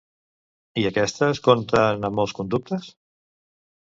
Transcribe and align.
I 0.83 0.85
aquestes 0.89 1.41
compten 1.47 2.07
amb 2.09 2.17
molts 2.21 2.33
conductes? 2.39 2.89